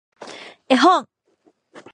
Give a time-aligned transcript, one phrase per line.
[0.69, 1.05] 絵本